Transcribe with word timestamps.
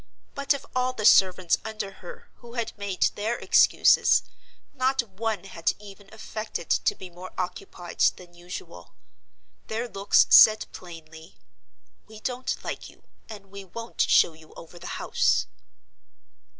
But 0.33 0.55
of 0.55 0.65
all 0.75 0.93
the 0.93 1.05
servants 1.05 1.59
under 1.63 1.91
her 2.01 2.31
who 2.37 2.53
had 2.53 2.75
made 2.75 3.03
their 3.13 3.37
excuses 3.37 4.23
not 4.73 5.03
one 5.03 5.43
had 5.43 5.73
even 5.77 6.11
affected 6.11 6.71
to 6.71 6.95
be 6.95 7.11
more 7.11 7.29
occupied 7.37 7.99
than 8.15 8.33
usual. 8.33 8.95
Their 9.67 9.87
looks 9.87 10.25
said 10.31 10.65
plainly, 10.71 11.35
"We 12.07 12.19
don't 12.19 12.55
like 12.63 12.89
you; 12.89 13.03
and 13.29 13.51
we 13.51 13.63
won't 13.63 14.01
show 14.01 14.33
you 14.33 14.55
over 14.55 14.79
the 14.79 14.87
house." 14.97 15.45